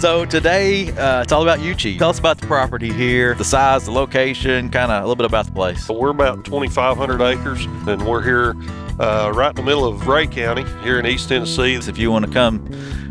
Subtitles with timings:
[0.00, 1.98] So today, uh, it's all about Yuchi.
[1.98, 5.26] Tell us about the property here, the size, the location, kind of a little bit
[5.26, 5.84] about the place.
[5.84, 8.56] So we're about 2,500 acres, and we're here
[8.98, 11.74] uh, right in the middle of Rhea County, here in East Tennessee.
[11.74, 12.66] If you want to come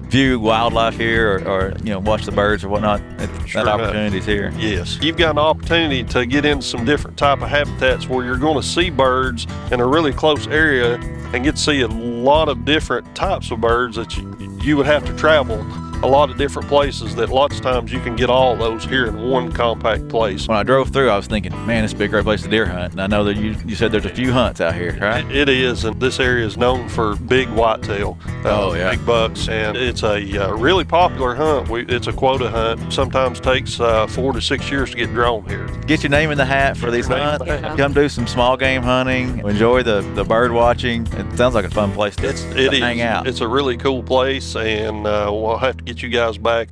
[0.09, 3.01] view wildlife here or, or you know watch the birds or whatnot,
[3.45, 4.51] Sure that opportunity's here.
[4.57, 8.35] Yes, you've got an opportunity to get into some different type of habitats where you're
[8.35, 10.95] going to see birds in a really close area
[11.33, 14.87] and get to see a lot of different types of birds that you, you would
[14.87, 15.63] have to travel
[16.01, 19.05] a lot of different places that lots of times you can get all those here
[19.07, 20.47] in one compact place.
[20.47, 22.47] When I drove through, I was thinking, man, this would be a great place to
[22.47, 22.93] deer hunt.
[22.93, 25.29] And I know that you, you said there's a few hunts out here, right?
[25.29, 28.91] It is, and this area is known for big whitetail, uh, Oh, yeah.
[28.91, 31.67] big bucks, and it's a uh, really popular hunt.
[31.69, 32.93] We, it's a quota hunt.
[32.93, 35.67] Sometimes takes uh, four to six years to get drawn here.
[35.85, 37.45] Get your name in the hat for these name in hunts.
[37.45, 37.73] the.
[37.77, 39.39] Come do some small game hunting.
[39.39, 41.05] Enjoy the, the bird watching.
[41.07, 42.79] It sounds like a fun place to, It's to it is.
[42.79, 43.27] hang out.
[43.27, 46.69] It's a really cool place, and uh, we'll have to get you guys back.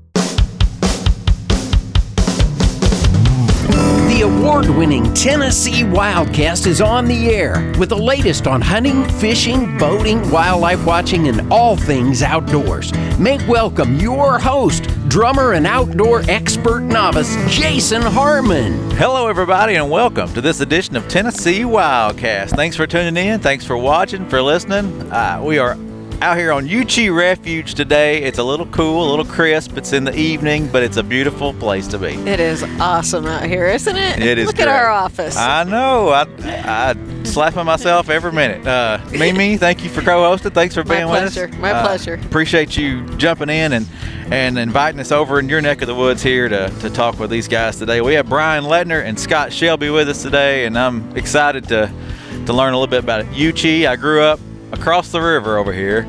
[3.73, 9.75] The award winning Tennessee Wildcast is on the air with the latest on hunting, fishing,
[9.79, 12.93] boating, wildlife watching, and all things outdoors.
[13.17, 18.91] Make welcome your host, drummer and outdoor expert novice, Jason Harmon.
[18.91, 22.51] Hello, everybody, and welcome to this edition of Tennessee Wildcast.
[22.51, 23.39] Thanks for tuning in.
[23.39, 25.11] Thanks for watching, for listening.
[25.11, 25.75] Uh, we are
[26.21, 28.23] out here on Yuchi Refuge today.
[28.23, 29.77] It's a little cool, a little crisp.
[29.77, 32.07] It's in the evening, but it's a beautiful place to be.
[32.27, 34.19] It is awesome out here, isn't it?
[34.23, 35.37] It is Look at our office.
[35.37, 36.09] I know.
[36.09, 38.65] I, I slapping myself every minute.
[38.65, 40.51] Uh, Mimi, thank you for co-hosting.
[40.51, 41.33] Thanks for My being with us.
[41.35, 41.55] pleasure.
[41.59, 42.15] My Uh, pleasure.
[42.15, 43.87] Appreciate you jumping in and
[44.29, 47.29] and inviting us over in your neck of the woods here to, to talk with
[47.29, 48.01] these guys today.
[48.01, 51.91] We have Brian Letner and Scott Shelby with us today, and I'm excited to
[52.47, 53.27] to learn a little bit about it.
[53.27, 54.39] Yuchi, I grew up
[54.71, 56.07] across the river over here.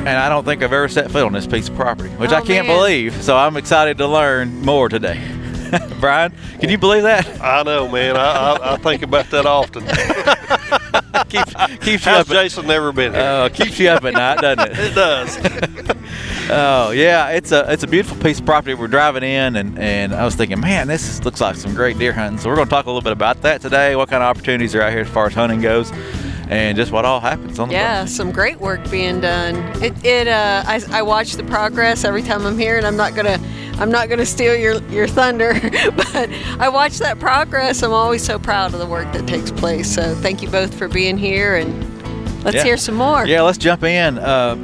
[0.00, 2.40] And I don't think I've ever set foot on this piece of property, which I
[2.40, 2.76] Oh, can't man.
[2.78, 3.20] believe.
[3.22, 5.20] So I'm excited to learn more today.
[6.00, 7.26] Brian, can you believe that?
[7.42, 8.16] I know, man.
[8.16, 8.20] I,
[8.52, 9.82] I, I think about that often.
[11.28, 11.54] keeps
[11.84, 12.36] keeps you How's up.
[12.36, 13.20] At, Jason never been here?
[13.20, 14.78] uh, keeps you up at night, doesn't it?
[14.78, 15.38] it does.
[16.48, 18.74] Oh yeah, it's a it's a beautiful piece of property.
[18.74, 22.12] We're driving in, and and I was thinking, man, this looks like some great deer
[22.12, 22.38] hunting.
[22.38, 23.96] So we're going to talk a little bit about that today.
[23.96, 25.90] What kind of opportunities are out here as far as hunting goes,
[26.48, 29.56] and just what all happens on the yeah, some great work being done.
[29.82, 33.14] It, it uh, I, I watch the progress every time I'm here, and I'm not
[33.14, 33.38] gonna,
[33.78, 35.54] I'm not gonna steal your your thunder,
[35.96, 37.82] but I watch that progress.
[37.82, 39.92] I'm always so proud of the work that takes place.
[39.92, 42.64] So thank you both for being here, and let's Yeah.
[42.64, 43.26] hear some more.
[43.26, 44.18] Yeah, let's jump in.
[44.18, 44.56] Uh,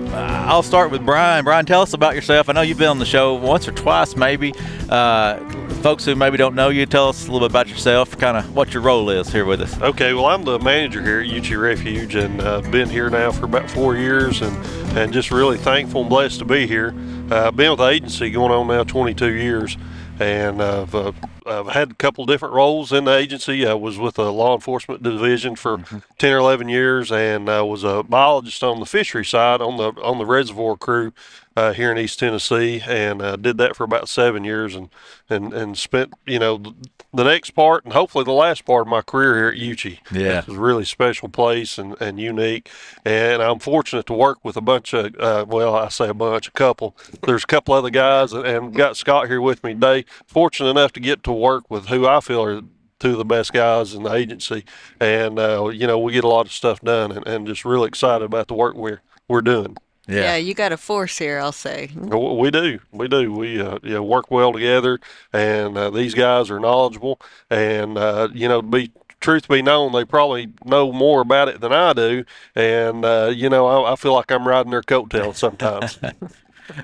[0.46, 1.44] I'll start with Brian.
[1.44, 2.48] Brian, tell us about yourself.
[2.48, 4.54] I know you've been on the show once or twice, maybe.
[4.88, 5.40] Uh,
[5.82, 8.54] folks who maybe don't know you, tell us a little bit about yourself, kind of
[8.54, 9.80] what your role is here with us.
[9.80, 13.46] Okay, well, I'm the manager here at Yuchi Refuge and uh, been here now for
[13.46, 14.56] about four years and,
[14.96, 16.94] and just really thankful and blessed to be here.
[17.32, 19.76] Uh, I've been with the agency going on now 22 years
[20.20, 21.10] and I've, uh,
[21.46, 23.66] I've had a couple different roles in the agency.
[23.66, 25.82] I was with the law enforcement division for
[26.18, 30.00] 10 or 11 years and I was a biologist on the fishery side on the,
[30.00, 31.12] on the reservoir crew
[31.56, 34.88] uh, here in East Tennessee, and uh, did that for about seven years, and
[35.28, 36.74] and and spent you know th-
[37.14, 39.98] the next part and hopefully the last part of my career here at Yuchi.
[40.10, 40.38] Yeah.
[40.38, 42.70] it's a really special place and, and unique,
[43.04, 46.48] and I'm fortunate to work with a bunch of uh, well, I say a bunch,
[46.48, 46.96] a couple.
[47.22, 50.04] There's a couple other guys, and, and got Scott here with me today.
[50.26, 52.62] Fortunate enough to get to work with who I feel are
[52.98, 54.64] two of the best guys in the agency,
[55.00, 57.88] and uh, you know we get a lot of stuff done, and, and just really
[57.88, 59.76] excited about the work we're we're doing.
[60.08, 61.90] Yeah, you got a force here, I'll say.
[61.94, 63.32] We do, we do.
[63.32, 64.98] We uh, you know, work well together,
[65.32, 67.20] and uh, these guys are knowledgeable.
[67.50, 71.60] And uh, you know, to be truth be known, they probably know more about it
[71.60, 72.24] than I do.
[72.54, 75.98] And uh, you know, I, I feel like I'm riding their coattails sometimes.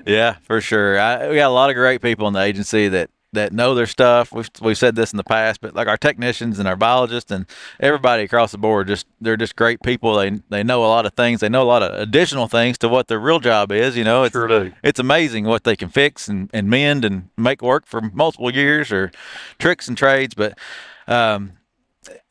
[0.05, 0.99] Yeah, for sure.
[0.99, 3.85] I, we got a lot of great people in the agency that that know their
[3.85, 4.31] stuff.
[4.31, 7.45] We've we've said this in the past, but like our technicians and our biologists and
[7.79, 10.15] everybody across the board, just they're just great people.
[10.15, 11.39] They they know a lot of things.
[11.39, 13.95] They know a lot of additional things to what their real job is.
[13.95, 17.61] You know, it's Sure it's amazing what they can fix and, and mend and make
[17.61, 19.11] work for multiple years or
[19.57, 20.33] tricks and trades.
[20.33, 20.57] But
[21.07, 21.53] um,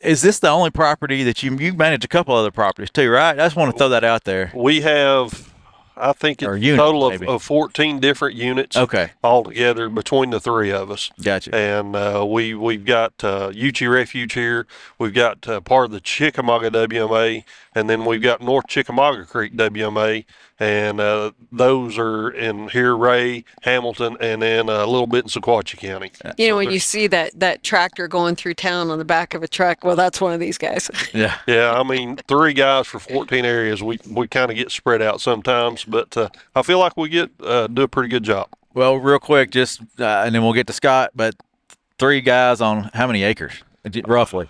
[0.00, 3.38] is this the only property that you you manage a couple other properties too, right?
[3.38, 4.50] I just want to throw that out there.
[4.54, 5.52] we have,
[6.00, 10.30] I think, Or it's a units, total of, of 14 different units Okay, altogether between
[10.30, 11.10] the three of us.
[11.22, 11.54] gotcha.
[11.54, 14.66] and uh, we we've got uh, Yuchi Refuge here.
[14.98, 19.54] We've got uh, part of the Chickamauga WMA, and then we've got North Chickamauga Creek
[19.54, 20.24] WMA,
[20.60, 25.76] and uh, those are in here, Rhea, Hamilton, and then a little bit in Sequatchie
[25.78, 26.10] County.
[26.36, 29.42] You know, when you see that that tractor going through town on the back of
[29.42, 30.90] a truck, well, that's one of these guys.
[31.14, 31.36] Yeah.
[31.46, 33.82] Yeah, I mean, three guys for 14 areas.
[33.82, 37.30] We we kind of get spread out sometimes, but uh, I feel like we get
[37.42, 38.48] uh, do a pretty good job.
[38.74, 41.12] Well, real quick, just uh, and then we'll get to Scott.
[41.14, 41.34] But
[41.98, 43.62] three guys on how many acres,
[44.06, 44.48] roughly?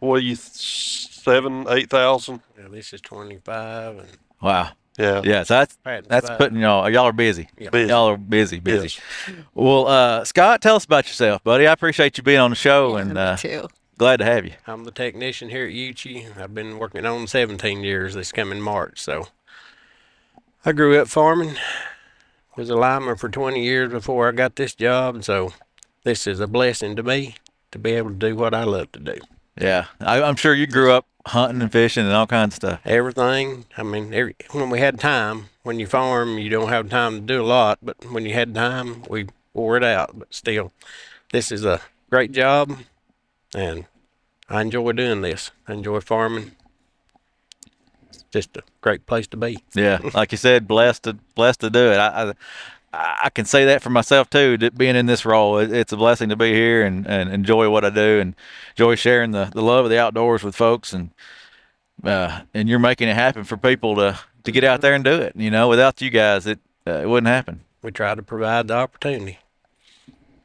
[0.00, 2.40] What do you seven, eight thousand?
[2.58, 4.08] Yeah, this is 25 and
[4.42, 4.70] Wow.
[4.98, 5.22] Yeah.
[5.24, 6.88] Yeah, so that's that's putting y'all.
[6.88, 7.48] Y'all are busy.
[7.58, 7.70] Yeah.
[7.70, 7.88] Busy.
[7.90, 9.00] Y'all are busy, busy.
[9.26, 9.36] Yes.
[9.54, 11.66] Well, uh, Scott, tell us about yourself, buddy.
[11.66, 13.68] I appreciate you being on the show, and Me uh, too.
[13.98, 14.52] glad to have you.
[14.66, 16.36] I'm the technician here at Yuchi.
[16.38, 19.00] I've been working on 17 years this coming March.
[19.00, 19.26] So
[20.66, 21.56] I grew up farming.
[22.56, 25.22] Was a lineman for 20 years before I got this job.
[25.22, 25.52] So
[26.04, 27.34] this is a blessing to me
[27.70, 29.18] to be able to do what I love to do.
[29.60, 32.80] Yeah, I, I'm sure you grew up hunting and fishing and all kinds of stuff.
[32.86, 33.66] Everything.
[33.76, 37.20] I mean, every, when we had time, when you farm, you don't have time to
[37.20, 37.78] do a lot.
[37.82, 40.18] But when you had time, we wore it out.
[40.18, 40.72] But still,
[41.30, 42.78] this is a great job,
[43.54, 43.84] and
[44.48, 45.50] I enjoy doing this.
[45.68, 46.52] I enjoy farming.
[48.34, 49.58] It's just a great place to be.
[49.74, 51.96] Yeah, like you said, blessed to blessed to do it.
[51.96, 52.34] I, I
[53.24, 54.56] I can say that for myself too.
[54.58, 57.68] that Being in this role, it, it's a blessing to be here and, and enjoy
[57.68, 58.34] what I do and
[58.76, 61.10] enjoy sharing the, the love of the outdoors with folks and
[62.04, 65.20] uh, and you're making it happen for people to to get out there and do
[65.20, 65.34] it.
[65.36, 67.60] You know, without you guys, it uh, it wouldn't happen.
[67.82, 69.38] We try to provide the opportunity.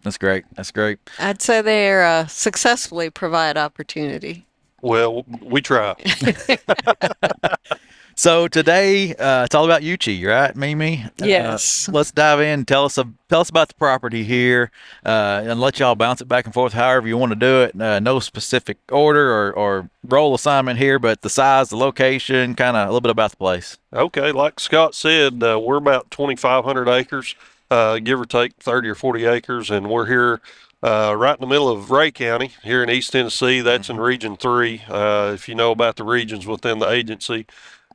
[0.04, 0.46] That's great.
[0.56, 0.98] That's great.
[1.20, 4.46] I'd say they uh, successfully provide opportunity.
[4.82, 5.96] Well, we try.
[8.20, 11.06] So today, uh, it's all about Yuchi, right, Mimi?
[11.20, 11.88] Yes.
[11.88, 12.66] Uh, let's dive in.
[12.66, 12.96] Tell us,
[13.30, 14.72] tell us about the property here,
[15.06, 17.82] uh, and let y'all bounce it back and forth however you want to do it.
[17.82, 22.76] Uh, no specific order or, or role assignment here, but the size, the location, kind
[22.76, 23.78] of a little bit about the place.
[23.94, 27.36] Okay, like Scott said, uh, we're about 2,500 acres,
[27.72, 30.42] uh, give or take 30 or 40 acres, and we're here
[30.82, 33.62] uh, right in the middle of Rhea County here in East Tennessee.
[33.62, 37.46] That's in Region 3, uh, if you know about the regions within the agency.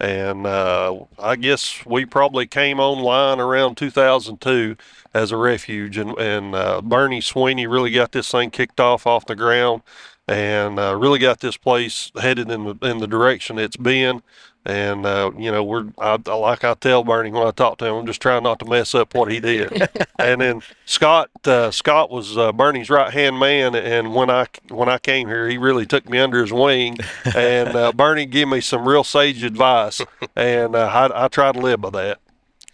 [0.00, 4.76] And uh, I guess we probably came online around 2002
[5.14, 9.26] as a refuge, and, and uh, Bernie Sweeney really got this thing kicked off off
[9.26, 9.82] the ground
[10.26, 14.22] and uh, really got this place headed in the in the direction it's been.
[14.66, 17.84] And uh, you know, we're I, I- like I tell Bernie when I talk to
[17.86, 19.70] him, I'm just trying not to mess up what he did.
[20.18, 24.88] and then Scott uh, Scott was uh, Bernie's right hand man, and when I when
[24.88, 26.96] I came here, he really took me under his wing,
[27.34, 30.00] and uh, Bernie gave me some real sage advice,
[30.34, 32.20] and uh, I, I try to live by that.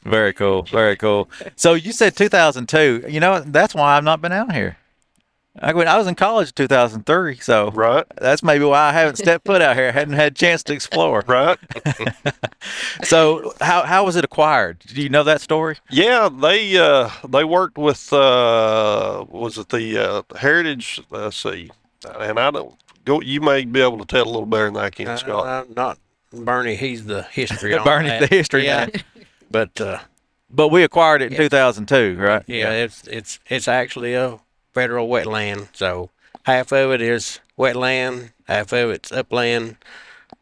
[0.04, 0.62] Very cool.
[0.62, 1.28] Very cool.
[1.56, 3.04] So you said 2002.
[3.08, 4.78] You know, that's why I've not been out here.
[5.58, 9.16] I, went, I was in college in 2003, so Right, that's maybe why I haven't
[9.16, 9.88] stepped foot out here.
[9.88, 11.24] I hadn't had a chance to explore.
[11.26, 11.58] right.
[13.02, 14.80] So how how was it acquired?
[14.80, 15.78] Do you know that story?
[15.90, 21.00] Yeah, they uh, they worked with uh, was it the uh, Heritage?
[21.10, 21.70] Let's see,
[22.18, 22.74] and I don't
[23.04, 23.20] go.
[23.22, 25.46] You may be able to tell a little better than I can, Uh, Scott.
[25.46, 25.98] uh, not
[26.32, 26.76] Bernie.
[26.76, 27.74] He's the history.
[27.78, 28.28] on Bernie's that.
[28.28, 28.86] the history yeah.
[28.86, 28.90] man.
[29.50, 29.98] But uh,
[30.50, 32.44] But we acquired it in 2002, right?
[32.46, 34.38] Yeah, it's it's it's actually a
[34.80, 35.68] federal wetland.
[35.72, 36.10] So
[36.44, 39.76] half of it is wetland, half of it's upland.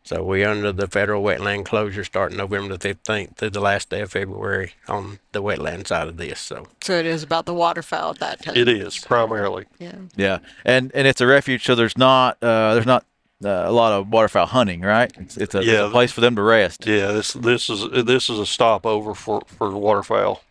[0.05, 4.01] So we under the federal wetland closure starting November the fifteenth through the last day
[4.01, 6.41] of February on the wetland side of this.
[6.41, 8.57] So So it is about the waterfowl at that time.
[8.57, 9.65] It is primarily.
[9.79, 9.97] Yeah.
[10.17, 13.05] Yeah, and and it's a refuge, so there's not uh, there's not
[13.45, 15.13] uh, a lot of waterfowl hunting, right?
[15.19, 15.87] It's, it's, a, it's Yeah.
[15.89, 16.87] a place for them to rest.
[16.87, 20.43] Yeah, this this is this is a stopover for for waterfowl.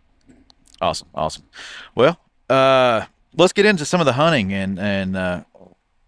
[0.81, 1.44] Awesome, awesome.
[1.95, 2.19] Well,
[2.50, 3.06] uh,
[3.38, 5.44] let's get into some of the hunting and and uh,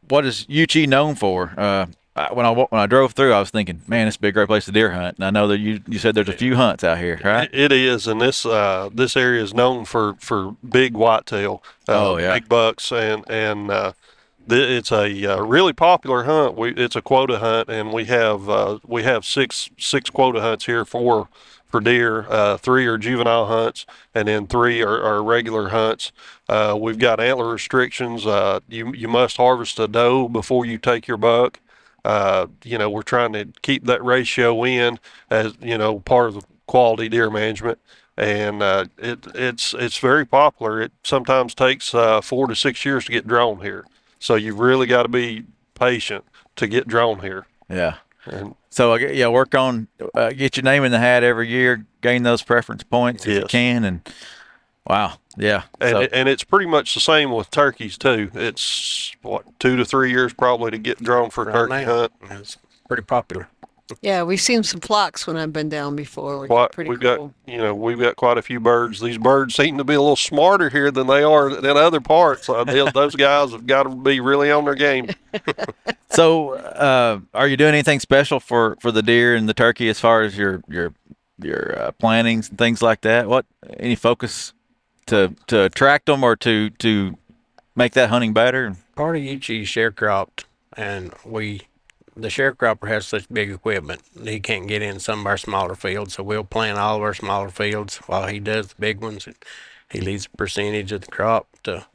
[0.08, 1.54] what is Yuchi known for.
[1.58, 1.86] Uh,
[2.34, 4.48] when I when I drove through, I was thinking, man, this would be a great
[4.48, 5.16] place to deer hunt.
[5.18, 7.50] And I know that you you said there's a few hunts out here, right?
[7.54, 12.18] It is, and this uh, this area is known for for big whitetail, uh, Oh,
[12.18, 12.34] yeah.
[12.34, 13.94] big bucks, and and uh,
[14.50, 16.58] th- it's a uh, really popular hunt.
[16.58, 20.66] We it's a quota hunt, and we have uh, we have six six quota hunts
[20.66, 21.30] here for
[21.70, 22.26] for deer.
[22.30, 26.12] Uh, three are juvenile hunts, and then three are, are regular hunts.
[26.50, 28.26] Uh, we've got antler restrictions.
[28.26, 31.60] Uh, you you must harvest a doe before you take your buck.
[32.04, 35.00] Uh, you know, we're trying to keep that ratio in
[35.30, 37.80] as you know part of the quality deer management,
[38.18, 40.82] and uh, it it's it's very popular.
[40.82, 43.86] It sometimes takes uh, four to six years to get drawn here,
[44.18, 45.46] so you've really got to be
[45.76, 47.46] patient to get drawn here.
[47.70, 47.96] Yeah.
[48.30, 51.86] And So I yeah, work on uh, get your name in the hat every year,
[52.02, 54.02] gain those preference points if you can, and
[54.88, 55.64] wow, yeah.
[55.82, 58.30] and, So- and it's pretty much the same with turkeys too.
[58.34, 61.96] It's what two to three years probably to get drawn for a right turkey now,
[62.30, 62.42] hunt.
[62.42, 62.58] it's
[62.88, 63.50] pretty popular.
[64.02, 67.00] Yeah, we've seen some flocks when I've been down before, which Quite, is pretty we've
[67.00, 67.34] cool.
[67.46, 69.00] got you know we've got quite a few birds.
[69.00, 72.48] These birds seem to be a little smarter here than they are in other parts.
[72.50, 75.10] Uh, those guys have got to be really on their game.
[76.12, 80.00] So, uh, are you doing anything special for, for the deer and the turkey as
[80.00, 80.92] far as your your
[81.42, 83.28] your uh, plantings and things like that?
[83.28, 83.46] What
[83.78, 84.54] any focus
[85.06, 87.16] to to attract them or to to
[87.76, 88.76] make that hunting better?
[88.96, 91.62] Part of Yuchi sharecropped, and we,
[92.22, 96.14] the sharecropper has such big equipment, he can't get in some of our smaller fields,
[96.14, 99.28] so we'll plant all of our smaller fields while he does the big ones.
[99.28, 99.36] And
[99.92, 101.86] he leaves a percentage of the crop to,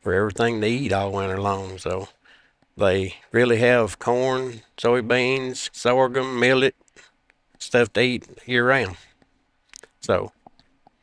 [0.00, 1.78] for everything to eat all winter long.
[1.78, 2.08] So
[2.76, 6.74] they really have corn, soybeans, sorghum, millet,
[7.58, 8.96] stuff to eat year round.
[10.00, 10.32] So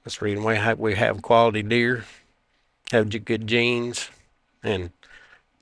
[0.04, 2.06] that's the reason we have, we have quality deer,
[2.92, 4.10] have good genes,
[4.62, 4.92] and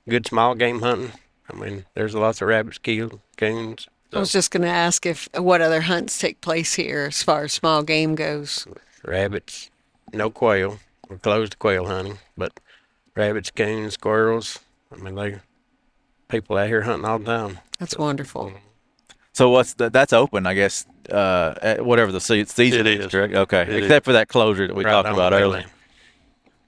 [0.08, 1.12] good small game hunting.
[1.52, 3.88] I mean, there's lots of rabbits killed, coons.
[4.14, 7.44] I was just going to ask if what other hunts take place here as far
[7.44, 8.66] as small game goes.
[9.04, 9.70] rabbits,
[10.12, 10.78] no quail.
[11.08, 12.60] We're closed to quail hunting, but
[13.16, 14.58] rabbits, coons, squirrels.
[14.92, 15.40] I mean, they
[16.28, 17.58] people out here hunting all the time.
[17.78, 18.52] That's wonderful.
[19.32, 23.06] So what's the, that's open, I guess, uh, at whatever the se- season It is.
[23.06, 23.34] correct?
[23.34, 25.64] Okay, It except for that closure that we Right talked about the earlier.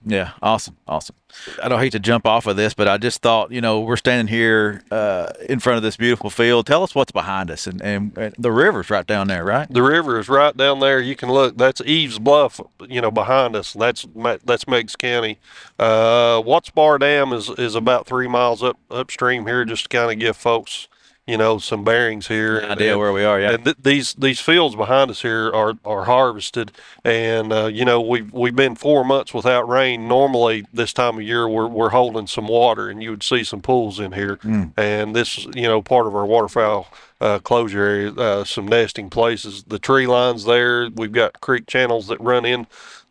[0.07, 1.17] Yeah, awesome, awesome.
[1.63, 3.97] I don't hate to jump off of this, but I just thought, you know, we're
[3.97, 6.67] standing here uh, in front of this beautiful field.
[6.67, 9.67] Tell us what's behind us, and, and, and the river's right down there, right?
[9.73, 11.01] The river is right down there.
[11.01, 11.57] You can look.
[11.57, 13.73] That's Eves Bluff, you know, behind us.
[13.73, 14.07] That's
[14.45, 15.39] that's Meigs County.
[15.79, 20.13] Uh, Watts Bar Dam is is about three miles up upstream here, just to kind
[20.13, 20.89] of give folks,
[21.27, 22.59] you know, some bearings here.
[22.59, 23.53] An idea where we are, yeah.
[23.53, 28.01] And th- these these fields behind us here are are harvested, and uh, you know
[28.01, 30.07] we've we've been four months without rain.
[30.07, 33.63] Normally this time of year we're we're holding some water, and you would see some
[33.63, 34.39] pools in here.
[34.77, 36.89] And this is you know part of our waterfowl
[37.23, 39.63] uh, closure area, uh, some nesting places.
[39.65, 40.91] The tree lines there.
[40.91, 42.67] We've got creek channels that run in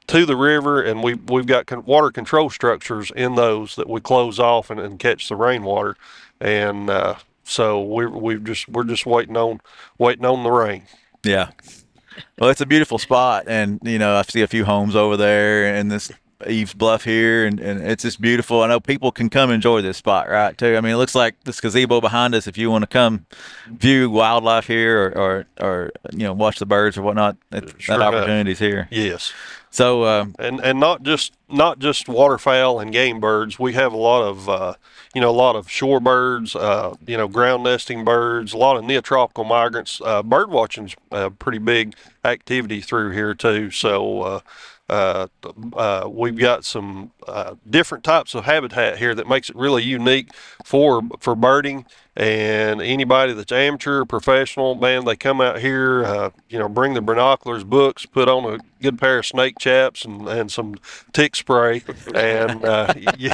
[0.06, 4.02] to the river, and we we've got con- water control structures in those that we
[4.02, 5.96] close off and, and catch the rainwater.
[6.40, 9.62] And uh, so we're we've just we're just waiting on
[9.98, 10.84] waiting on the rain.
[11.24, 11.52] Yeah.
[12.38, 15.74] Well, it's a beautiful spot, and you know, I see a few homes over there,
[15.74, 16.12] and this
[16.48, 18.62] Eves Bluff here, and, and it's just beautiful.
[18.62, 20.58] I know people can come enjoy this spot, right?
[20.58, 20.76] Too.
[20.76, 22.48] I mean, it looks like this gazebo behind us.
[22.48, 23.26] If you want to come
[23.68, 27.98] view wildlife here, or or, or you know, watch the birds or whatnot, that, Sure
[27.98, 28.88] that opportunity's here.
[28.92, 29.34] Yes,
[29.74, 33.58] So, um, and and not just not just waterfowl and game birds.
[33.58, 34.76] We have a lot of uh,
[35.16, 38.78] you know a lot of shore birds, uh, you know ground nesting birds, a lot
[38.78, 40.00] of neotropical migrants.
[40.06, 43.72] Uh, bird watching's a pretty big activity through here too.
[43.72, 44.44] So.
[44.90, 45.28] Uh,
[45.78, 50.30] uh, we've got some uh, different types of habitat here that makes it really unique
[50.66, 51.86] for for birding
[52.18, 56.94] and anybody that's amateur or professional man they come out here uh, you know bring
[56.96, 60.76] the binoculars books put on a good pair of snake chaps and, and some
[61.14, 61.82] tick spray
[62.14, 63.34] and uh, yeah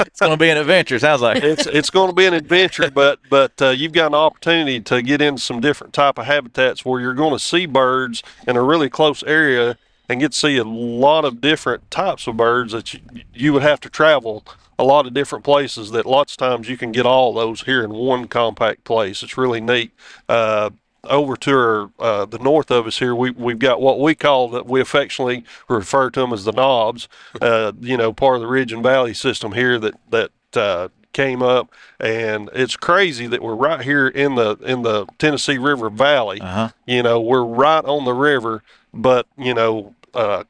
[0.00, 0.98] it's going to be an adventure.
[0.98, 1.42] Sounds like.
[1.42, 5.02] it's it's going to be an adventure, but but uh, you've got an opportunity to
[5.02, 8.62] get into some different type of habitats where you're going to see birds in a
[8.62, 9.76] really close area
[10.10, 13.00] and get to see a lot of different types of birds that you,
[13.32, 14.44] you would have to travel
[14.76, 15.92] a lot of different places.
[15.92, 19.22] That lots of times you can get all those here in one compact place.
[19.22, 19.92] It's really neat.
[20.28, 20.70] Uh,
[21.04, 24.48] over to our, uh, the north of us here, we, we've got what we call
[24.48, 27.08] that we affectionately refer to them as the knobs.
[27.40, 31.42] Uh, you know, part of the Ridge and Valley system here that that uh, came
[31.42, 36.40] up, and it's crazy that we're right here in the in the Tennessee River Valley.
[36.40, 36.70] Uh-huh.
[36.86, 38.62] You know, we're right on the river,
[38.92, 40.44] but you know, uh,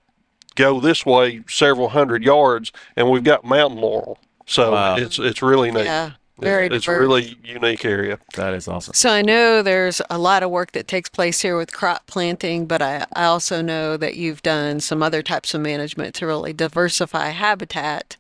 [0.57, 4.19] go this way several hundred yards, and we've got mountain laurel.
[4.47, 4.97] So Wow.
[4.97, 5.85] it's it's really neat.
[5.85, 7.01] Yeah, very it's, it's a diverse.
[7.01, 8.19] really unique area.
[8.35, 8.95] That is awesome.
[8.95, 12.67] So I know there's a lot of work that takes place here with crop planting,
[12.67, 16.53] but I, I also know that you've done some other types of management to really
[16.53, 18.17] diversify habitat.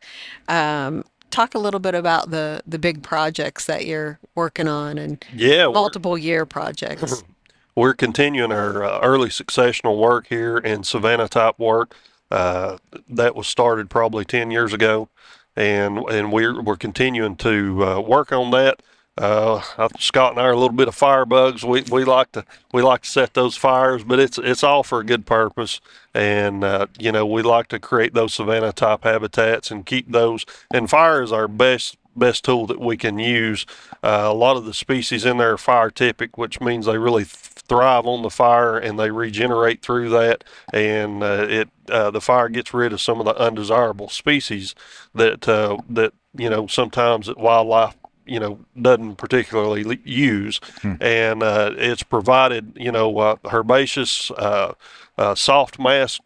[0.48, 5.24] Um, talk a little bit about the the big projects that you're working on and
[5.34, 7.24] Yeah, multiple year projects.
[7.74, 11.94] we're continuing our uh, early successional work here in Savannah type work.
[12.30, 15.08] Uh, that was started probably 10 years ago,
[15.56, 18.82] and and we're we're continuing to uh, work on that.
[19.18, 19.60] Uh,
[19.98, 21.64] Scott and I are a little bit of firebugs.
[21.64, 25.00] We we like to we like to set those fires, but it's it's all for
[25.00, 25.80] a good purpose.
[26.14, 30.46] And uh, you know we like to create those Savannah type habitats and keep those.
[30.72, 33.66] And fire is our best best tool that we can use.
[34.02, 37.24] Uh, a lot of the species in there are fire typic, which means they really
[37.70, 40.42] thrive on the fire and they regenerate through that.
[40.72, 44.74] And uh, it uh, the fire gets rid of some of the undesirable species
[45.14, 47.96] that uh, that you know sometimes that wildlife
[48.26, 50.60] you know doesn't particularly use.
[51.00, 54.74] And uh, it's provided you know uh, herbaceous, uh,
[55.16, 56.20] uh, soft mass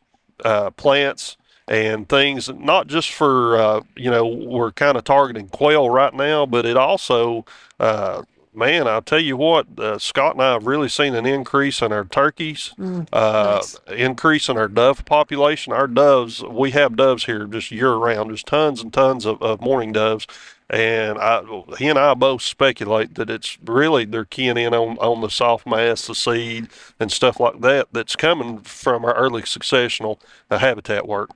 [0.44, 1.36] uh, plants
[1.68, 6.44] and things not just for uh, you know we're kind of targeting quail right now
[6.44, 7.44] but it also
[7.80, 8.22] uh,
[8.54, 11.92] man, I'll tell you what, uh, Scott and I have really seen an increase in
[11.92, 12.72] our turkeys,
[13.12, 13.78] uh, nice.
[13.88, 15.72] increase in our dove population.
[15.72, 18.30] Our doves, we have doves here just year round.
[18.30, 20.26] There's tons and tons of, of mourning doves.
[20.70, 21.42] And I,
[21.78, 25.66] he and I both speculate that it's really they're keying in on, on the soft
[25.66, 26.68] mass, the seed,
[26.98, 30.18] and stuff like that that's coming from our early successional
[30.50, 31.30] uh, habitat work.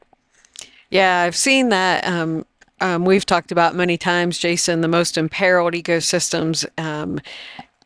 [0.90, 2.06] Yeah, I've seen that.
[2.06, 2.46] Um,
[2.80, 7.20] um, we've talked about many times, Jason, the most imperiled ecosystems um,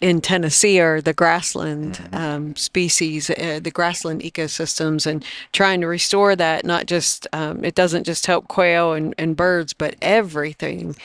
[0.00, 6.34] in Tennessee are the grassland um, species, uh, the grassland ecosystems, and trying to restore
[6.36, 6.64] that.
[6.64, 10.96] Not just, um, it doesn't just help quail and, and birds, but everything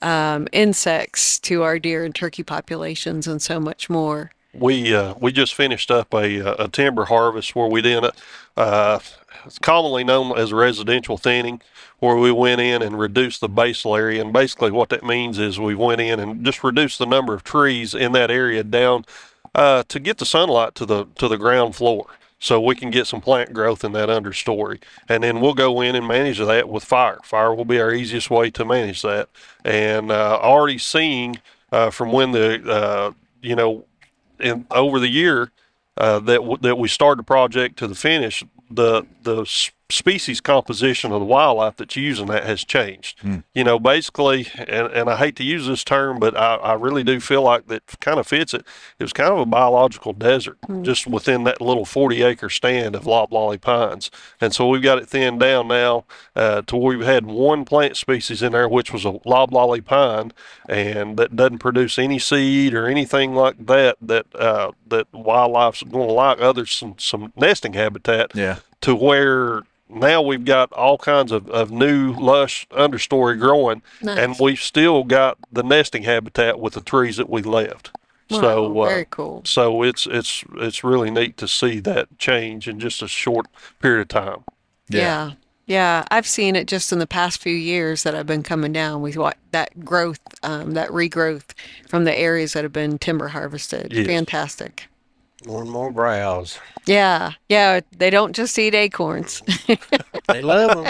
[0.00, 4.30] um, insects to our deer and turkey populations, and so much more.
[4.58, 8.14] We uh, we just finished up a, uh, a timber harvest where we did it.
[8.56, 9.00] Uh,
[9.44, 11.60] it's commonly known as residential thinning,
[11.98, 14.20] where we went in and reduced the basal area.
[14.20, 17.44] And basically, what that means is we went in and just reduced the number of
[17.44, 19.04] trees in that area down
[19.54, 22.06] uh, to get the sunlight to the to the ground floor,
[22.38, 24.82] so we can get some plant growth in that understory.
[25.08, 27.18] And then we'll go in and manage that with fire.
[27.22, 29.28] Fire will be our easiest way to manage that.
[29.64, 33.84] And uh, already seeing uh, from when the you know
[34.40, 35.50] in over the year
[35.96, 39.44] uh, that w- that we started the project to the finish, the the
[39.88, 43.20] species composition of the wildlife that's using that has changed.
[43.54, 47.04] You know, basically, and, and I hate to use this term, but I, I really
[47.04, 48.64] do feel like that kind of fits it.
[48.98, 53.06] It was kind of a biological desert just within that little 40 acre stand of
[53.06, 54.10] loblolly pines.
[54.40, 57.96] And so we've got it thinned down now uh, to where we've had one plant
[57.96, 60.32] species in there, which was a loblolly pine,
[60.68, 66.08] and that doesn't produce any seed or anything like that that uh, that wildlife's going
[66.08, 66.40] to like.
[66.40, 68.56] Other some some nesting habitat Yeah.
[68.80, 74.60] to where now we've got all kinds of, of new lush understory growing and we've
[74.60, 77.90] still got the nesting habitat with the trees that we left
[78.28, 79.42] so uh, very cool.
[79.44, 83.46] so it's it's it's really neat to see that change in just a short
[83.80, 84.42] period of time
[84.88, 85.32] Yeah.
[85.66, 86.04] yeah.
[86.10, 89.00] I've seen it just in the past few years that I've been coming down.
[89.02, 91.54] We what that growth, um, that regrowth
[91.88, 93.92] from the areas that have been timber harvested.
[93.92, 94.06] Yes.
[94.06, 94.88] Fantastic.
[95.46, 96.58] More and more browse.
[96.86, 97.80] Yeah, yeah.
[97.96, 99.42] They don't just eat acorns.
[100.28, 100.84] They love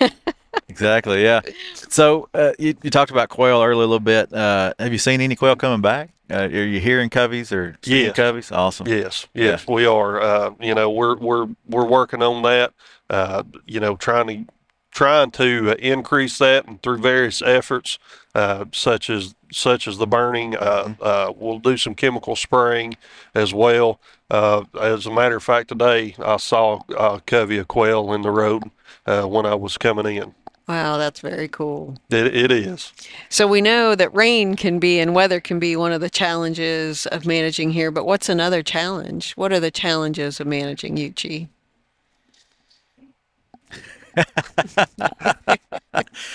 [0.00, 0.10] them.
[0.68, 1.22] Exactly.
[1.24, 1.40] Yeah.
[1.74, 4.32] So uh, you, you talked about quail earlier a little bit.
[4.32, 6.10] Uh, have you seen any quail coming back?
[6.30, 8.16] Uh, are you hearing coveys or seeing Yes.
[8.16, 8.52] coveys?
[8.52, 8.86] Awesome.
[8.86, 10.20] Yes, yes, we are.
[10.20, 12.72] Uh, you know, we're we're we're working on that.
[13.10, 14.52] Uh, you know, trying to
[14.92, 17.98] trying to uh, increase that, and through various efforts,
[18.38, 20.56] uh, such as such as the burning.
[20.56, 22.96] Uh, uh, we'll do some chemical spraying
[23.34, 23.98] as well.
[24.30, 28.30] Uh, as a matter of fact, today I saw a covey of quail in the
[28.30, 28.62] road
[29.06, 30.34] uh, when I was coming in.
[30.68, 31.96] wow, that's very cool.
[32.10, 32.92] It, it is.
[33.28, 37.06] So we know that rain can be and weather can be one of the challenges
[37.06, 37.90] of managing here.
[37.90, 39.32] But what's another challenge?
[39.32, 41.48] What are the challenges of managing Yuchi?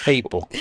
[0.05, 0.49] People.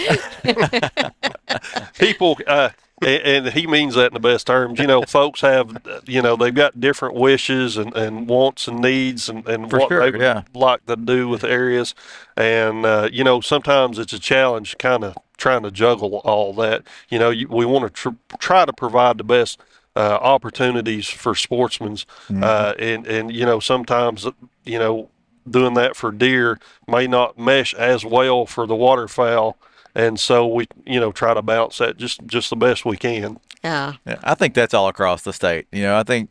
[1.98, 2.70] people uh
[3.02, 6.37] and, and he means that in the best terms you know folks have you know
[6.37, 10.11] they've got different wishes and, and wants and needs and, and For what sure, they
[10.11, 10.42] would yeah.
[10.54, 11.94] like to do with areas
[12.37, 16.82] and uh, you know sometimes it's a challenge kind of trying to juggle all that
[17.08, 19.61] you know you, we want to tr- try to provide the best
[19.94, 21.98] uh, opportunities for sportsmen
[22.40, 24.26] uh, and and you know sometimes
[24.64, 25.08] you know
[25.48, 29.57] doing that for deer may not mesh as well for the waterfowl
[29.94, 33.38] and so we you know try to balance that just just the best we can
[33.64, 33.94] Yeah.
[34.07, 35.66] Yeah, I think that's all across the state.
[35.72, 36.31] You know, I think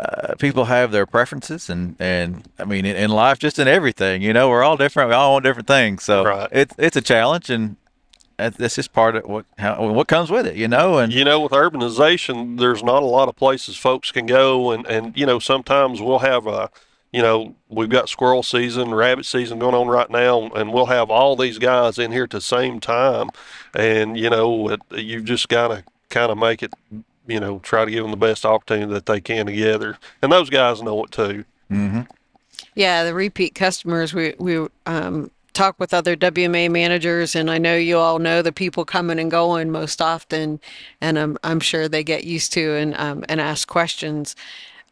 [0.00, 4.22] uh, people have their preferences, and and I mean, in, in life, just in everything.
[4.22, 5.10] You know, we're all different.
[5.10, 6.02] We all want different things.
[6.02, 6.48] So Right.
[6.50, 7.76] it's it's a challenge, and
[8.38, 10.56] that- that's just part of what how what comes with it.
[10.56, 14.24] You know, and you know with urbanization there's not a lot of places folks can
[14.26, 16.70] go and and you know sometimes we'll have a
[17.12, 21.10] you know we've got squirrel season rabbit season going on right now and we'll have
[21.10, 23.28] all these guys in here at the same time
[23.74, 26.72] and you know it, you've just got to kind of make it
[27.26, 30.50] you know try to give them the best opportunity that they can together and those
[30.50, 31.44] guys know it too
[32.74, 34.14] Yeah, the repeat customers.
[34.14, 38.52] We we um, talk with other WMA managers, and I know you all know the
[38.52, 40.60] people coming and going most often,
[41.00, 44.36] and I'm I'm sure they get used to and um, and ask questions.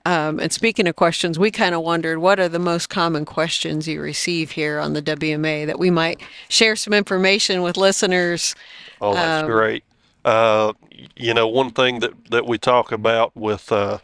[0.07, 3.87] Um, and speaking of questions, we kind of wondered what are the most common questions
[3.87, 8.55] you receive here on the WMA that we might share some information with listeners.
[9.01, 9.85] Oh, that's Um, great.
[10.25, 10.73] Uh,
[11.17, 13.99] you know, one thing that, that we talk about with, uh,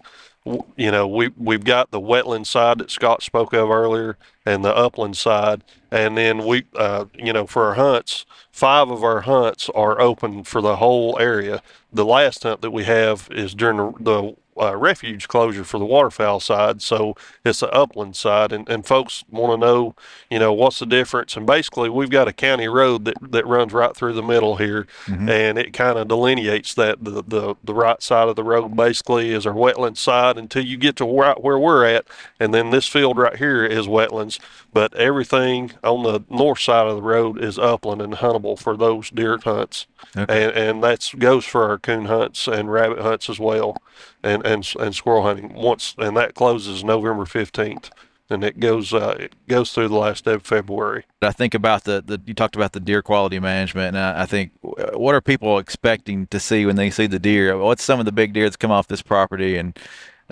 [0.45, 4.65] w- you know, we, we've got the wetland side that Scott spoke of earlier, and
[4.65, 5.63] the upland side.
[5.91, 10.45] And then we, uh, you know, for our hunts, five of our hunts are open
[10.45, 11.63] for the whole area.
[11.93, 15.85] The last hunt that we have is during the, the uh, refuge closure for the
[15.85, 17.15] waterfowl side, so
[17.45, 19.95] it's the upland side, and, and folks want to know,
[20.31, 21.37] you know, what's the difference?
[21.37, 24.87] And basically, we've got a county road that, that runs right through the middle here,
[25.31, 29.33] and it kind of delineates that the, the the right side of the road basically
[29.33, 32.07] is our wetland side until you get to right where we're at,
[32.41, 34.39] and then this field right here is wetlands,
[34.73, 39.11] but everything on the north side of the road is upland and huntable for those
[39.11, 39.87] deer hunts,
[40.17, 40.47] Okay.
[40.47, 43.77] and and that's goes for our coon hunts and rabbit hunts as well
[44.23, 47.91] and and and squirrel hunting once and that closes November 15th
[48.29, 51.05] and it goes uh, it goes through the last day of February.
[51.23, 54.27] I think about the, the you talked about the deer quality management, and I, I
[54.27, 57.57] think uh, what are people expecting to see when they see the deer?
[57.57, 59.79] What's some of the big deer that's come off this property, and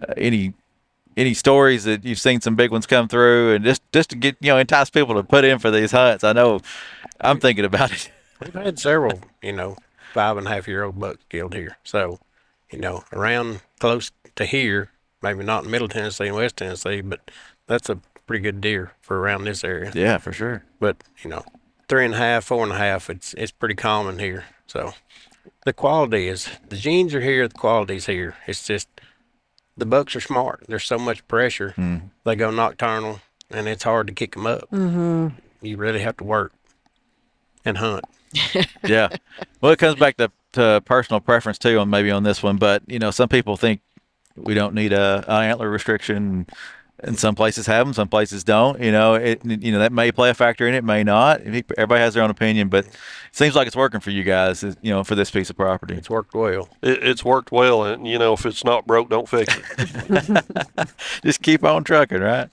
[0.01, 0.55] uh, any
[1.17, 4.37] any stories that you've seen some big ones come through, and just just to get
[4.41, 6.25] you know entice people to put in for these hunts.
[6.25, 6.61] I know
[7.21, 8.11] I'm thinking about it.
[8.45, 9.77] We've had several, you know,
[10.13, 11.79] five and a half year old bucks killed here.
[11.83, 12.21] So,
[12.71, 14.91] you know, around close to here,
[15.23, 17.31] maybe not in Middle Tennessee and West Tennessee, but
[17.67, 19.93] that's a pretty good deer for around this area.
[19.95, 20.65] Yeah, for sure.
[20.79, 21.45] But you know,
[21.89, 24.45] three and a half, four and a half, it's it's pretty common here.
[24.67, 24.93] So,
[25.65, 28.37] the quality is the genes are here, the quality's here.
[28.47, 28.89] It's just
[29.77, 30.65] the bucks are smart.
[30.69, 31.75] There's so much pressure,
[32.25, 34.71] they go nocturnal, and it's hard to kick them up.
[34.71, 35.29] Mm-hmm.
[35.63, 36.53] You really have to work
[37.65, 38.05] and hunt.
[38.85, 39.09] yeah.
[39.61, 42.57] Well, it comes back to, to personal preference too, on maybe on this one.
[42.57, 43.81] But you know, some people think
[44.37, 46.47] we don't need a, a antler restriction,
[47.01, 48.81] and some places have them, some places don't.
[48.81, 51.41] You know, it you know that may play a factor in it, may not.
[51.43, 52.97] Everybody has their own opinion, but it
[53.33, 54.63] seems like it's working for you guys.
[54.63, 55.95] You know, for this piece of property.
[55.95, 56.69] It's worked well.
[56.83, 60.45] It, it's worked well, and you know if it's not broke, don't fix it.
[61.25, 62.49] Just keep on trucking, right?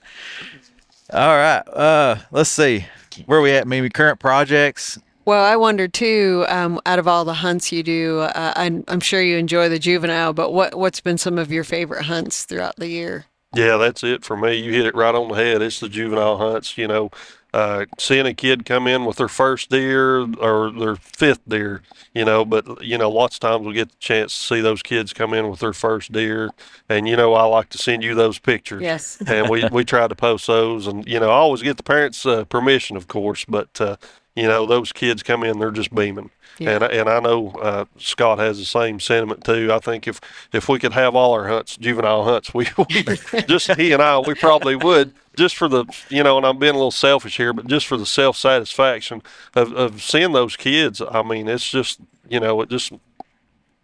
[1.12, 1.62] All right.
[1.68, 2.86] Uh, let's see
[3.26, 3.66] where we at.
[3.68, 4.98] Maybe current projects.
[5.24, 6.46] Well, I wonder too.
[6.48, 9.78] Um, out of all the hunts you do, uh, I'm, I'm sure you enjoy the
[9.78, 10.32] juvenile.
[10.32, 13.26] But what what's been some of your favorite hunts throughout the year?
[13.54, 14.56] Yeah, that's it for me.
[14.56, 15.60] You hit it right on the head.
[15.60, 16.78] It's the juvenile hunts.
[16.78, 17.10] You know,
[17.54, 21.82] uh, seeing a kid come in with their first deer or their fifth deer.
[22.14, 24.82] You know, but you know, lots of times we get the chance to see those
[24.82, 26.50] kids come in with their first deer,
[26.88, 28.82] and you know, I like to send you those pictures.
[28.82, 29.22] Yes.
[29.26, 32.24] and we we try to post those, and you know, I always get the parents'
[32.26, 33.80] uh, permission, of course, but.
[33.80, 33.96] Uh,
[34.34, 36.30] you know, those kids come in, they're just beaming.
[36.58, 36.70] Yeah.
[36.72, 39.70] And, and I know uh, Scott has the same sentiment too.
[39.72, 40.20] I think if,
[40.52, 44.18] if we could have all our hunts, juvenile hunts, we, we just he and I,
[44.18, 47.52] we probably would just for the, you know, and I'm being a little selfish here,
[47.54, 49.22] but just for the self satisfaction
[49.54, 51.00] of, of seeing those kids.
[51.00, 52.92] I mean, it's just, you know, it just,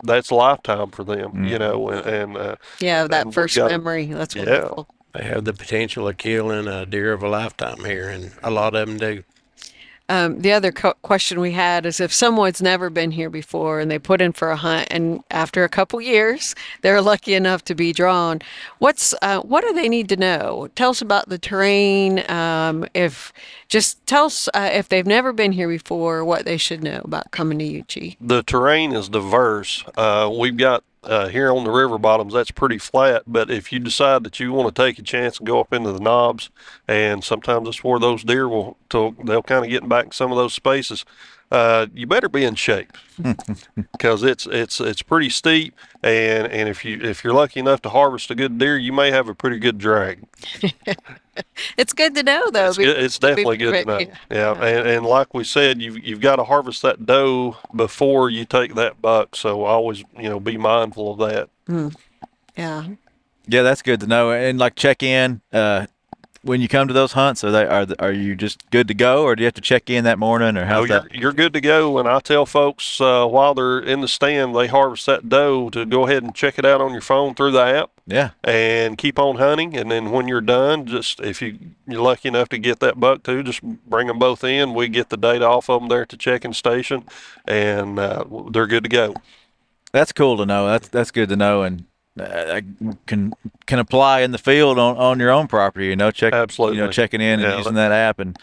[0.05, 3.71] that's a lifetime for them, you know, and, and uh, Yeah, that And first got-
[3.71, 4.07] memory.
[4.07, 4.71] That's Yeah.
[5.15, 8.75] They have the potential of killing a deer of a lifetime here, and a lot
[8.75, 9.25] of them do.
[10.09, 13.91] Um, the other co- question we had is if someone's never been here before and
[13.91, 17.75] they put in for a hunt, and after a couple years they're lucky enough to
[17.75, 18.41] be drawn,
[18.79, 20.69] what's uh, what do they need to know?
[20.75, 22.29] Tell us about the terrain.
[22.31, 23.33] Um, if
[23.69, 27.31] just tell us uh, if they've never been here before, what they should know about
[27.31, 28.17] coming to Yuchi.
[28.21, 29.85] the terrain is diverse.
[29.97, 33.79] Uh, we've got uh, here on the river bottoms that's pretty flat, but if you
[33.79, 36.51] decide that you want to take a chance and go up into the knobs,
[36.87, 40.31] and sometimes that's where those deer will to, they'll kind of get back in some
[40.31, 41.05] of those spaces.
[41.51, 42.93] Uh, you better be in shape
[43.93, 47.89] because it's it's it's pretty steep, and and if you if you're lucky enough to
[47.89, 50.25] harvest a good deer, you may have a pretty good drag.
[51.77, 52.69] It's good to know though.
[52.69, 53.99] It's, good, it's definitely good to know.
[53.99, 54.15] Yeah.
[54.31, 58.45] Yeah, and, and like we said, you've you've got to harvest that doe before you
[58.45, 59.37] take that buck.
[59.37, 61.49] So always, you know, be mindful of that.
[62.57, 62.89] Yeah.
[63.47, 64.31] Yeah, that's good to know.
[64.31, 65.87] And like check in uh,
[66.49, 67.45] when you come to those hunts.
[67.45, 69.89] Are they are are you just good to go, or do you have to check
[69.91, 71.15] in that morning, or Oh, how's you're, that?
[71.15, 71.99] you're good to go.
[71.99, 75.85] And I tell folks uh, while they're in the stand, they harvest that doe to
[75.85, 78.31] go ahead and check it out on your phone through the app Yeah.
[78.43, 79.77] and keep on hunting.
[79.77, 83.23] And then when you're done, just if you you're lucky enough to get that buck
[83.23, 84.75] too, just bring them both in.
[84.75, 87.05] We get the data off of them there at the check-in station,
[87.47, 89.15] and uh, they're good to go.
[89.93, 90.67] That's cool to know.
[90.67, 91.85] That's that's good to know, and
[92.21, 92.63] uh, I
[93.07, 93.33] can
[93.67, 95.87] can apply in the field on, on your own property.
[95.87, 96.79] You know, check Absolutely.
[96.79, 98.37] You know, checking in and Yeah, using that app, and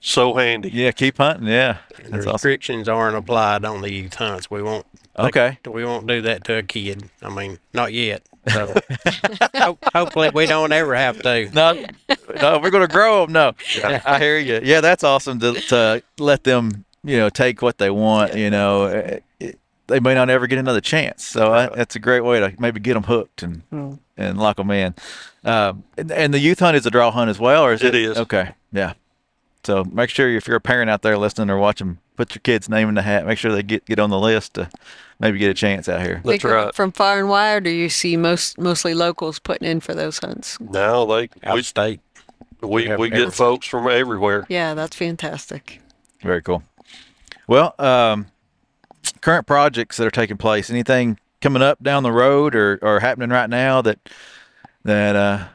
[0.00, 0.70] So handy.
[0.70, 1.48] yeah, keep hunting.
[1.48, 2.32] Yeah, The that's awesome.
[2.32, 4.50] restrictions aren't applied on these hunts.
[4.50, 4.86] We won't.
[5.18, 5.58] Okay.
[5.70, 7.08] We won't do that to a kid.
[7.22, 8.22] I mean, not yet.
[8.52, 8.74] So
[9.94, 11.48] hopefully we don't ever have to.
[11.54, 11.84] No,
[12.40, 13.32] no, we're gonna grow them.
[13.32, 13.52] No,
[13.84, 14.60] I hear you.
[14.62, 18.34] Yeah, that's awesome to to let them you know take what they want.
[18.34, 19.23] You know, Uh, it-
[19.86, 21.24] they may not ever get another chance.
[21.24, 24.70] So uh, that's a great way to maybe get them hooked and and lock them
[24.70, 24.94] in.
[25.44, 27.94] Um, and, and the youth hunt is a draw hunt as well, or is it?
[27.94, 28.18] It is.
[28.18, 28.94] Okay, yeah.
[29.64, 32.68] So make sure if you're a parent out there listening or watching, put your kid's
[32.68, 33.26] name in the hat.
[33.26, 34.70] Make sure they get get on the list to
[35.18, 36.20] maybe get a chance out here.
[36.24, 36.74] That's right.
[36.74, 40.58] From far and wide, do you see most mostly locals putting in for those hunts?
[40.60, 42.00] No, they Out we state.
[42.60, 44.46] we, have we get folks from everywhere.
[44.48, 45.80] Yeah, that's fantastic.
[46.20, 46.62] Very cool.
[47.46, 48.26] Well, um,
[49.20, 50.70] current projects that are taking place.
[50.70, 53.98] Anything coming up down the road or, or happening right now that
[54.84, 55.46] that uh,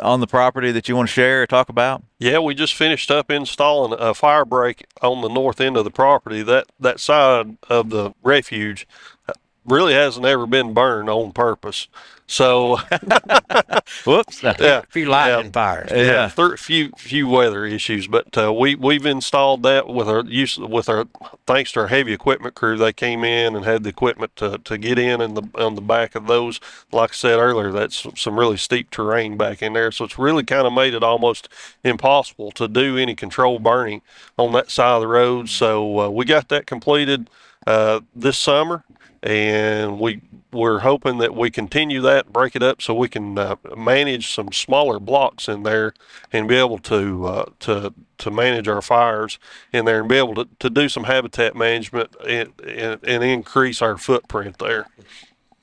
[0.00, 2.02] on the property that you want to share or talk about?
[2.18, 5.90] Yeah, we just finished up installing a fire break on the north end of the
[5.90, 6.42] property.
[6.42, 8.86] That that side of the refuge
[9.28, 9.32] uh,
[9.64, 11.88] really hasn't ever been burned on purpose.
[12.30, 12.76] So
[14.04, 14.42] Whoops.
[14.42, 15.90] yeah, A few lightning fires.
[15.90, 16.02] Yeah.
[16.02, 20.58] yeah, thir- few few weather issues, but uh, we we've installed that with our use
[20.58, 21.06] with our
[21.46, 22.76] thanks to our heavy equipment crew.
[22.76, 25.80] They came in and had the equipment to, to get in and the on the
[25.80, 26.60] back of those.
[26.92, 30.44] Like I said earlier, that's some really steep terrain back in there, so it's really
[30.44, 31.48] kind of made it almost
[31.82, 34.02] impossible to do any controlled burning
[34.36, 35.48] on that side of the road.
[35.48, 37.30] So uh, we got that completed
[37.66, 38.84] uh, this summer,
[39.22, 43.56] and we we're hoping that we continue that, break it up, so we can uh,
[43.76, 45.92] manage some smaller blocks in there,
[46.32, 49.38] and be able to uh, to to manage our fires
[49.72, 53.80] in there, and be able to, to do some habitat management and, and, and increase
[53.82, 54.86] our footprint there.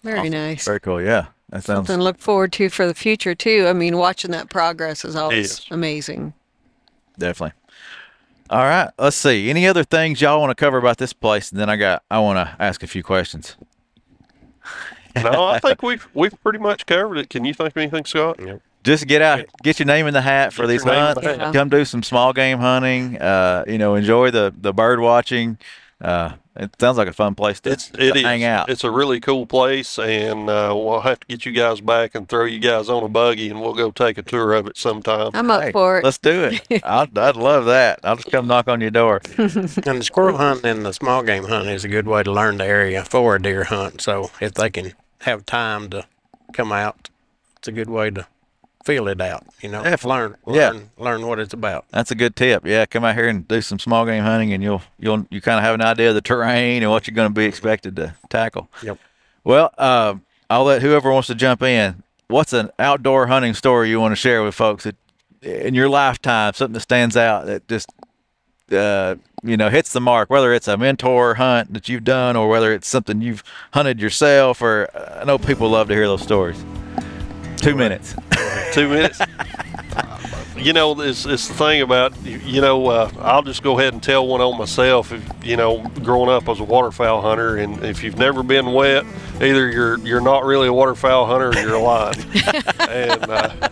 [0.04, 0.66] Very nice.
[0.66, 1.02] Very cool.
[1.02, 1.28] Yeah.
[1.50, 3.66] That sounds Something to look forward to for the future too.
[3.68, 5.66] I mean, watching that progress is always Yes.
[5.72, 6.34] amazing.
[7.18, 7.54] definitely.
[8.50, 8.90] All right.
[9.00, 9.50] Let's see.
[9.50, 11.52] Any other things y'all want to cover about this place?
[11.52, 13.56] And then I got I want to ask a few questions.
[15.16, 17.30] no, I think we've we've pretty much covered it.
[17.30, 18.40] Can you think of anything, Scott?
[18.84, 21.24] Just get out, get your name in the hat for Get these your name in
[21.24, 21.46] hunts.
[21.46, 21.52] the.
[21.54, 23.20] Come do some small game hunting.
[23.20, 25.58] Uh, you know, enjoy the the bird watching.
[26.02, 28.70] Uh, it sounds like a fun place to, It's to hang out.
[28.70, 32.28] It's a really cool place, and uh, we'll have to get you guys back and
[32.28, 35.32] throw you guys on a buggy, and we'll go take a tour of it sometime.
[35.34, 36.04] I'm up Hey, for it.
[36.04, 36.84] Let's do it.
[36.86, 38.00] I'd, I'd love that.
[38.04, 39.22] I'll just come knock on your door.
[39.38, 42.58] And the squirrel hunt and the small game hunt is a good way to learn
[42.58, 44.02] the area for a deer hunt.
[44.02, 46.06] So if they can have time to
[46.54, 47.10] come out,
[47.58, 48.28] it's a good way to
[48.86, 49.44] feel it out.
[49.62, 50.10] You know, Definitely.
[50.20, 50.70] learn, Yeah.
[50.70, 51.86] learn, learn what it's about.
[51.92, 52.66] That's a good tip.
[52.66, 55.58] Yeah, come out here and do some small game hunting, and you'll you'll you kind
[55.58, 58.16] of have an idea of the terrain and what you're going to be expected to
[58.30, 58.70] tackle.
[58.84, 58.98] Yep.
[59.44, 60.16] Well, uh,
[60.50, 62.04] I'll let whoever wants to jump in.
[62.28, 64.96] What's an outdoor hunting story you want to share with folks that
[65.42, 67.92] in your lifetime, something that stands out that just
[68.72, 72.48] uh, you know hits the mark, whether it's a mentor hunt that you've done or
[72.48, 73.44] whether it's something you've
[73.74, 74.62] hunted yourself.
[74.62, 76.64] Or I know people love to hear those stories.
[77.66, 78.14] Two minutes.
[78.74, 79.20] Two minutes.
[80.56, 84.04] you know, it's, it's the thing about, you know, uh, I'll just go ahead and
[84.04, 85.12] tell one on myself.
[85.12, 89.04] If, you know, growing up as a waterfowl hunter, and if you've never been wet,
[89.38, 92.24] either you're you're not really a waterfowl hunter or you're lying.
[92.88, 93.70] and uh,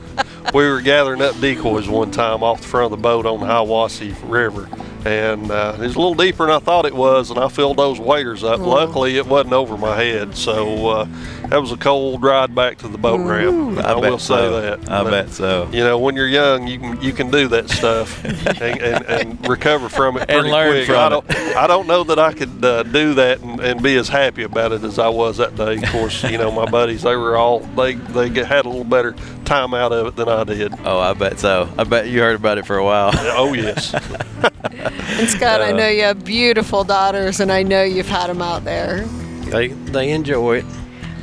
[0.55, 3.45] we were gathering up decoys one time off the front of the boat on the
[3.45, 4.67] Hiwassee River.
[5.05, 7.77] And uh, it was a little deeper than I thought it was, and I filled
[7.77, 8.59] those waders up.
[8.61, 11.07] Luckily, it wasn't over my head, so uh,
[11.49, 13.79] that was a cold ride back to the boat ramp.
[13.79, 14.61] I, I, will say so.
[14.61, 14.89] that.
[14.89, 15.69] I But, bet so.
[15.73, 18.23] You know, when you're young, you can you can do that stuff
[18.61, 20.85] and, and, and recover from it And learn quick.
[20.87, 23.97] from I don't I don't know that I could uh, do that and, and be
[23.97, 25.75] as happy about it as I was that day.
[25.83, 29.13] Of course, you know my buddies they were all they they had a little better
[29.43, 30.73] time out of it than I did.
[30.85, 31.67] Oh, I bet so.
[31.77, 33.11] I bet you heard about it for a while.
[33.13, 33.93] Oh yes,
[34.99, 38.41] And Scott, I know uh, you have beautiful daughters, and I know you've had them
[38.41, 39.01] out there.
[39.45, 40.65] They they enjoy it.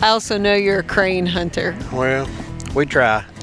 [0.01, 1.77] I also know you're a crane hunter.
[1.93, 2.29] Well,
[2.75, 3.25] we try.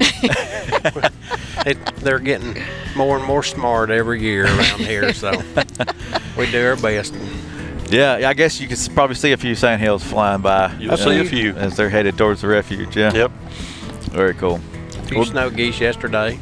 [1.66, 2.62] it, they're getting
[2.96, 5.30] more and more smart every year around here, so
[6.36, 7.14] we do our best.
[7.90, 10.74] Yeah, I guess you could probably see a few sandhills flying by.
[10.78, 11.54] You'll see a few.
[11.54, 12.96] as they're headed towards the refuge.
[12.96, 13.12] Yeah.
[13.14, 13.30] yep.
[14.10, 14.60] Very cool.
[14.90, 16.38] A few snow geese yesterday.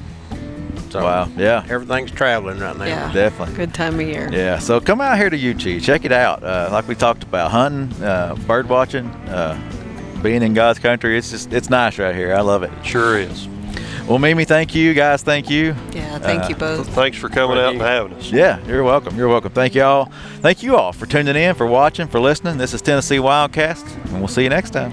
[0.90, 1.28] So Wow.
[1.36, 1.64] Yeah.
[1.68, 2.84] everything's traveling right now.
[2.84, 3.12] Yeah.
[3.12, 3.54] Definitely.
[3.54, 4.28] Good time of year.
[4.32, 4.58] Yeah.
[4.58, 5.82] So come out here to Yuchi.
[5.82, 6.42] Check it out.
[6.42, 9.58] Uh, like we talked about, hunting, uh, bird watching, uh,
[10.22, 11.16] being in God's country.
[11.18, 12.34] It's just it's nice right here.
[12.34, 12.70] I love it.
[12.82, 13.48] Sure is.
[14.08, 14.94] Well, Mimi, thank you.
[14.94, 15.74] Guys, thank you.
[15.92, 16.88] Yeah, thank Uh, you both.
[16.90, 18.30] Thanks for coming out and having us.
[18.30, 19.16] Yeah, you're welcome.
[19.16, 19.50] You're welcome.
[19.50, 20.10] Thank y'all.
[20.42, 22.56] Thank you all for tuning in, for watching, for listening.
[22.56, 24.92] This is Tennessee Wildcast, and we'll see you next time.